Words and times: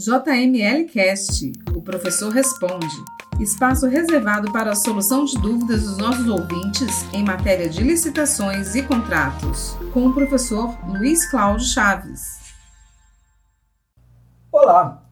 JML 0.00 0.86
Cast, 0.86 1.52
o 1.76 1.82
professor 1.82 2.32
responde. 2.32 2.86
Espaço 3.38 3.86
reservado 3.86 4.50
para 4.50 4.72
a 4.72 4.74
solução 4.74 5.26
de 5.26 5.36
dúvidas 5.38 5.82
dos 5.82 5.98
nossos 5.98 6.26
ouvintes 6.26 7.04
em 7.12 7.22
matéria 7.22 7.68
de 7.68 7.82
licitações 7.82 8.74
e 8.74 8.82
contratos, 8.82 9.76
com 9.92 10.06
o 10.06 10.14
professor 10.14 10.74
Luiz 10.88 11.30
Cláudio 11.30 11.66
Chaves. 11.66 12.22
Olá, 14.50 15.02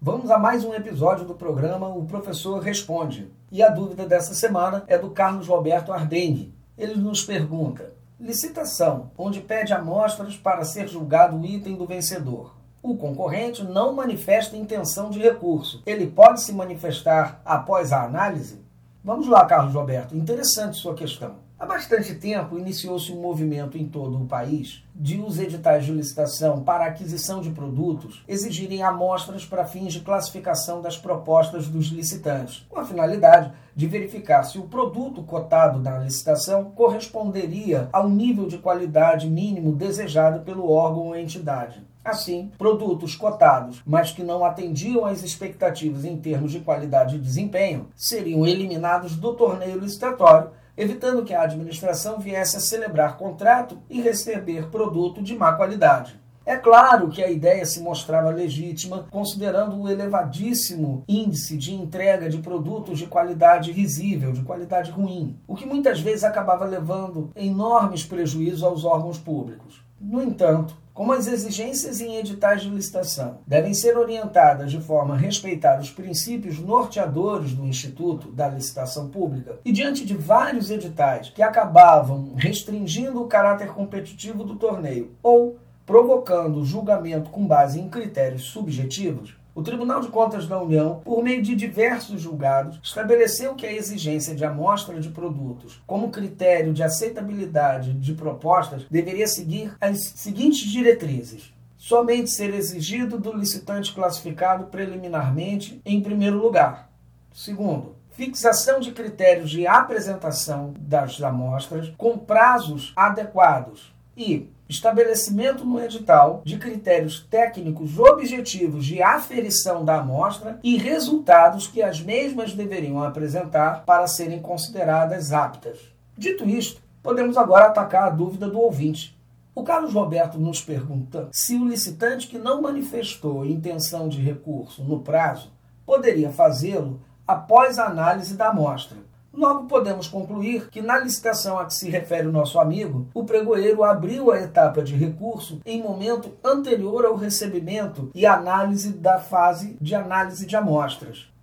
vamos 0.00 0.30
a 0.30 0.38
mais 0.38 0.64
um 0.64 0.72
episódio 0.72 1.26
do 1.26 1.34
programa 1.34 1.88
O 1.88 2.04
Professor 2.04 2.60
Responde. 2.60 3.28
E 3.50 3.64
a 3.64 3.68
dúvida 3.68 4.06
dessa 4.06 4.32
semana 4.32 4.84
é 4.86 4.96
do 4.96 5.10
Carlos 5.10 5.48
Roberto 5.48 5.92
Ardengue. 5.92 6.54
Ele 6.78 6.94
nos 6.94 7.24
pergunta: 7.24 7.92
licitação, 8.20 9.10
onde 9.18 9.40
pede 9.40 9.72
amostras 9.72 10.36
para 10.36 10.64
ser 10.64 10.86
julgado 10.86 11.36
o 11.36 11.44
item 11.44 11.74
do 11.74 11.84
vencedor 11.84 12.54
o 12.82 12.96
concorrente 12.96 13.64
não 13.64 13.92
manifesta 13.92 14.56
intenção 14.56 15.10
de 15.10 15.18
recurso. 15.18 15.82
Ele 15.86 16.06
pode 16.06 16.42
se 16.42 16.52
manifestar 16.52 17.40
após 17.44 17.92
a 17.92 18.04
análise? 18.04 18.60
Vamos 19.02 19.28
lá, 19.28 19.44
Carlos 19.44 19.74
Roberto. 19.74 20.16
Interessante 20.16 20.76
sua 20.76 20.94
questão. 20.94 21.46
Há 21.58 21.64
bastante 21.64 22.14
tempo 22.14 22.58
iniciou-se 22.58 23.10
um 23.10 23.18
movimento 23.18 23.78
em 23.78 23.86
todo 23.86 24.20
o 24.20 24.26
país 24.26 24.84
de 24.94 25.18
os 25.18 25.38
editais 25.38 25.86
de 25.86 25.92
licitação 25.92 26.62
para 26.62 26.84
aquisição 26.84 27.40
de 27.40 27.48
produtos 27.48 28.22
exigirem 28.28 28.82
amostras 28.82 29.46
para 29.46 29.64
fins 29.64 29.94
de 29.94 30.00
classificação 30.00 30.82
das 30.82 30.98
propostas 30.98 31.66
dos 31.66 31.86
licitantes, 31.86 32.66
com 32.68 32.78
a 32.78 32.84
finalidade 32.84 33.52
de 33.74 33.86
verificar 33.86 34.42
se 34.42 34.58
o 34.58 34.68
produto 34.68 35.22
cotado 35.22 35.80
na 35.80 35.98
licitação 35.98 36.72
corresponderia 36.72 37.88
ao 37.90 38.06
nível 38.06 38.46
de 38.46 38.58
qualidade 38.58 39.26
mínimo 39.26 39.72
desejado 39.72 40.40
pelo 40.40 40.70
órgão 40.70 41.06
ou 41.06 41.16
entidade. 41.16 41.82
Assim, 42.06 42.52
produtos 42.56 43.16
cotados, 43.16 43.82
mas 43.84 44.12
que 44.12 44.22
não 44.22 44.44
atendiam 44.44 45.04
às 45.04 45.24
expectativas 45.24 46.04
em 46.04 46.16
termos 46.16 46.52
de 46.52 46.60
qualidade 46.60 47.16
e 47.16 47.18
desempenho, 47.18 47.88
seriam 47.96 48.46
eliminados 48.46 49.16
do 49.16 49.34
torneio 49.34 49.80
licitatório, 49.80 50.50
evitando 50.76 51.24
que 51.24 51.34
a 51.34 51.42
administração 51.42 52.20
viesse 52.20 52.56
a 52.56 52.60
celebrar 52.60 53.16
contrato 53.16 53.78
e 53.90 54.00
receber 54.00 54.70
produto 54.70 55.20
de 55.20 55.34
má 55.34 55.54
qualidade. 55.54 56.20
É 56.44 56.56
claro 56.56 57.08
que 57.08 57.24
a 57.24 57.28
ideia 57.28 57.66
se 57.66 57.80
mostrava 57.80 58.30
legítima, 58.30 59.08
considerando 59.10 59.82
o 59.82 59.88
elevadíssimo 59.88 61.02
índice 61.08 61.56
de 61.56 61.74
entrega 61.74 62.28
de 62.28 62.38
produtos 62.38 63.00
de 63.00 63.08
qualidade 63.08 63.72
risível, 63.72 64.30
de 64.30 64.42
qualidade 64.42 64.92
ruim, 64.92 65.36
o 65.48 65.56
que 65.56 65.66
muitas 65.66 65.98
vezes 65.98 66.22
acabava 66.22 66.64
levando 66.64 67.32
enormes 67.34 68.04
prejuízos 68.04 68.62
aos 68.62 68.84
órgãos 68.84 69.18
públicos. 69.18 69.84
No 70.00 70.22
entanto, 70.22 70.76
como 70.92 71.12
as 71.12 71.26
exigências 71.26 72.00
em 72.00 72.16
editais 72.16 72.62
de 72.62 72.70
licitação 72.70 73.38
devem 73.46 73.74
ser 73.74 73.98
orientadas 73.98 74.70
de 74.70 74.80
forma 74.80 75.14
a 75.14 75.18
respeitar 75.18 75.78
os 75.78 75.90
princípios 75.90 76.58
norteadores 76.58 77.52
do 77.52 77.66
Instituto 77.66 78.32
da 78.32 78.48
Licitação 78.48 79.08
Pública, 79.08 79.58
e 79.64 79.72
diante 79.72 80.06
de 80.06 80.14
vários 80.14 80.70
editais 80.70 81.28
que 81.30 81.42
acabavam 81.42 82.32
restringindo 82.34 83.22
o 83.22 83.26
caráter 83.26 83.68
competitivo 83.68 84.42
do 84.42 84.56
torneio 84.56 85.12
ou 85.22 85.58
provocando 85.84 86.64
julgamento 86.64 87.30
com 87.30 87.46
base 87.46 87.78
em 87.78 87.88
critérios 87.88 88.44
subjetivos, 88.44 89.36
o 89.56 89.62
Tribunal 89.62 90.02
de 90.02 90.08
Contas 90.08 90.46
da 90.46 90.60
União, 90.60 91.00
por 91.02 91.24
meio 91.24 91.40
de 91.40 91.56
diversos 91.56 92.20
julgados, 92.20 92.78
estabeleceu 92.82 93.54
que 93.54 93.64
a 93.64 93.72
exigência 93.72 94.34
de 94.34 94.44
amostra 94.44 95.00
de 95.00 95.08
produtos 95.08 95.82
como 95.86 96.10
critério 96.10 96.74
de 96.74 96.82
aceitabilidade 96.82 97.94
de 97.94 98.12
propostas 98.12 98.84
deveria 98.90 99.26
seguir 99.26 99.74
as 99.80 100.12
seguintes 100.14 100.70
diretrizes 100.70 101.54
somente 101.78 102.30
ser 102.30 102.52
exigido 102.52 103.18
do 103.18 103.32
licitante 103.32 103.94
classificado 103.94 104.66
preliminarmente 104.66 105.80
em 105.86 106.02
primeiro 106.02 106.36
lugar. 106.36 106.90
Segundo, 107.32 107.96
fixação 108.10 108.78
de 108.78 108.92
critérios 108.92 109.50
de 109.50 109.66
apresentação 109.66 110.74
das 110.78 111.22
amostras 111.22 111.94
com 111.96 112.18
prazos 112.18 112.92
adequados. 112.94 113.94
E 114.16 114.48
estabelecimento 114.68 115.64
no 115.64 115.80
edital 115.80 116.42
de 116.44 116.58
critérios 116.58 117.20
técnicos 117.30 117.98
objetivos 117.98 118.84
de 118.84 119.02
aferição 119.02 119.84
da 119.84 120.00
amostra 120.00 120.58
e 120.62 120.76
resultados 120.76 121.66
que 121.66 121.82
as 121.82 122.00
mesmas 122.00 122.52
deveriam 122.52 123.02
apresentar 123.02 123.84
para 123.84 124.06
serem 124.06 124.40
consideradas 124.40 125.32
aptas. 125.32 125.78
Dito 126.16 126.48
isto, 126.48 126.80
podemos 127.02 127.36
agora 127.36 127.66
atacar 127.66 128.04
a 128.04 128.10
dúvida 128.10 128.48
do 128.48 128.58
ouvinte. 128.58 129.16
O 129.54 129.62
Carlos 129.62 129.94
Roberto 129.94 130.38
nos 130.38 130.60
pergunta 130.60 131.28
se 131.30 131.56
o 131.56 131.68
licitante 131.68 132.26
que 132.26 132.38
não 132.38 132.60
manifestou 132.60 133.46
intenção 133.46 134.08
de 134.08 134.20
recurso 134.20 134.82
no 134.82 135.00
prazo 135.00 135.52
poderia 135.84 136.30
fazê-lo 136.30 137.00
após 137.26 137.78
a 137.78 137.86
análise 137.86 138.34
da 138.34 138.48
amostra. 138.48 138.98
Logo 139.36 139.66
podemos 139.66 140.08
concluir 140.08 140.68
que 140.70 140.80
na 140.80 140.98
licitação 140.98 141.58
a 141.58 141.66
que 141.66 141.74
se 141.74 141.90
refere 141.90 142.26
o 142.26 142.32
nosso 142.32 142.58
amigo, 142.58 143.06
o 143.12 143.24
pregoeiro 143.24 143.84
abriu 143.84 144.32
a 144.32 144.40
etapa 144.40 144.82
de 144.82 144.94
recurso 144.94 145.60
em 145.66 145.82
momento 145.82 146.32
anterior 146.42 147.04
ao 147.04 147.16
recebimento 147.16 148.10
e 148.14 148.24
análise 148.24 148.94
da 148.94 149.18
fase 149.18 149.76
de 149.78 149.94
análise 149.94 150.46
de 150.46 150.56
amostras. 150.56 151.35